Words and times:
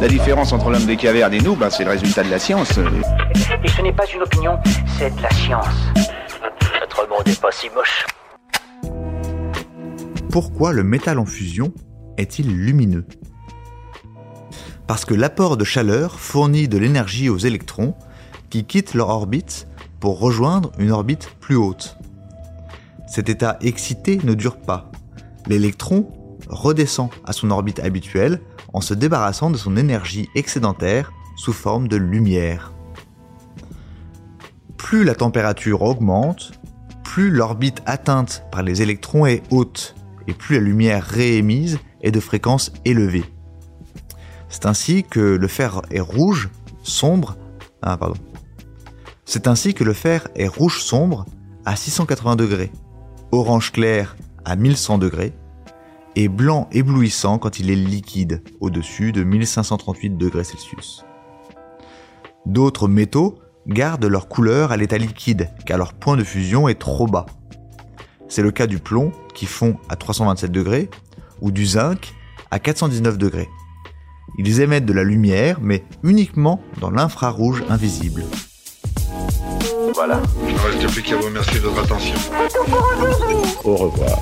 La 0.00 0.08
différence 0.08 0.54
entre 0.54 0.70
l'homme 0.70 0.86
des 0.86 0.96
cavernes 0.96 1.34
et 1.34 1.40
nous, 1.40 1.54
bah, 1.54 1.68
c'est 1.70 1.84
le 1.84 1.90
résultat 1.90 2.22
de 2.22 2.30
la 2.30 2.38
science. 2.38 2.78
Et 3.62 3.68
ce 3.68 3.82
n'est 3.82 3.92
pas 3.92 4.06
une 4.14 4.22
opinion, 4.22 4.58
c'est 4.98 5.14
de 5.14 5.22
la 5.22 5.30
science. 5.30 5.66
Notre 6.80 7.06
monde 7.06 7.26
n'est 7.26 7.34
pas 7.34 7.52
si 7.52 7.68
moche. 7.68 8.06
Pourquoi 10.30 10.72
le 10.72 10.84
métal 10.84 11.18
en 11.18 11.26
fusion 11.26 11.74
est-il 12.16 12.48
lumineux? 12.48 13.04
Parce 14.86 15.04
que 15.04 15.12
l'apport 15.12 15.58
de 15.58 15.64
chaleur 15.64 16.18
fournit 16.18 16.66
de 16.66 16.78
l'énergie 16.78 17.28
aux 17.28 17.36
électrons 17.36 17.94
qui 18.48 18.64
quittent 18.64 18.94
leur 18.94 19.10
orbite 19.10 19.68
pour 20.00 20.18
rejoindre 20.18 20.72
une 20.78 20.92
orbite 20.92 21.30
plus 21.40 21.56
haute. 21.56 21.98
Cet 23.06 23.28
état 23.28 23.58
excité 23.60 24.18
ne 24.24 24.32
dure 24.32 24.56
pas. 24.56 24.90
L'électron 25.46 26.10
redescend 26.50 27.10
à 27.24 27.32
son 27.32 27.50
orbite 27.50 27.80
habituelle 27.80 28.40
en 28.72 28.80
se 28.80 28.94
débarrassant 28.94 29.50
de 29.50 29.56
son 29.56 29.76
énergie 29.76 30.28
excédentaire 30.34 31.12
sous 31.36 31.52
forme 31.52 31.88
de 31.88 31.96
lumière. 31.96 32.72
Plus 34.76 35.04
la 35.04 35.14
température 35.14 35.82
augmente, 35.82 36.52
plus 37.04 37.30
l'orbite 37.30 37.82
atteinte 37.86 38.44
par 38.50 38.62
les 38.62 38.82
électrons 38.82 39.26
est 39.26 39.42
haute 39.50 39.94
et 40.26 40.32
plus 40.32 40.56
la 40.56 40.62
lumière 40.62 41.04
réémise 41.04 41.78
est 42.02 42.10
de 42.10 42.20
fréquence 42.20 42.72
élevée. 42.84 43.24
C'est 44.48 44.66
ainsi 44.66 45.04
que 45.04 45.20
le 45.20 45.48
fer 45.48 45.80
est 45.90 46.00
rouge, 46.00 46.50
sombre. 46.82 47.36
Ah, 47.82 47.96
pardon. 47.96 48.16
C'est 49.24 49.46
ainsi 49.46 49.74
que 49.74 49.84
le 49.84 49.92
fer 49.92 50.28
est 50.34 50.48
rouge 50.48 50.82
sombre 50.82 51.24
à 51.64 51.76
680 51.76 52.36
degrés, 52.36 52.72
orange 53.30 53.70
clair 53.70 54.16
à 54.44 54.56
1100 54.56 54.98
degrés 54.98 55.32
et 56.16 56.28
blanc 56.28 56.68
éblouissant 56.72 57.38
quand 57.38 57.58
il 57.58 57.70
est 57.70 57.76
liquide 57.76 58.42
au-dessus 58.60 59.12
de 59.12 59.22
1538 59.22 60.16
degrés 60.16 60.44
Celsius. 60.44 61.04
D'autres 62.46 62.88
métaux 62.88 63.38
gardent 63.66 64.06
leur 64.06 64.28
couleur 64.28 64.72
à 64.72 64.76
l'état 64.76 64.98
liquide 64.98 65.50
car 65.66 65.78
leur 65.78 65.92
point 65.92 66.16
de 66.16 66.24
fusion 66.24 66.68
est 66.68 66.78
trop 66.78 67.06
bas. 67.06 67.26
C'est 68.28 68.42
le 68.42 68.50
cas 68.50 68.66
du 68.66 68.78
plomb 68.78 69.12
qui 69.34 69.46
fond 69.46 69.76
à 69.88 69.96
327 69.96 70.50
degrés 70.50 70.88
ou 71.40 71.50
du 71.50 71.66
zinc 71.66 72.14
à 72.50 72.58
419 72.58 73.18
degrés. 73.18 73.48
Ils 74.38 74.60
émettent 74.60 74.86
de 74.86 74.92
la 74.92 75.04
lumière 75.04 75.58
mais 75.60 75.84
uniquement 76.02 76.60
dans 76.80 76.90
l'infrarouge 76.90 77.62
invisible. 77.68 78.24
Voilà. 79.94 80.22
Il 80.48 80.54
ne 80.54 80.58
reste 80.58 80.92
plus 80.92 81.02
qu'à 81.02 81.16
vous 81.16 81.26
remercier 81.26 81.60
de 81.60 81.66
votre 81.66 81.84
attention. 81.84 82.14
Au 83.64 83.76
revoir. 83.76 84.18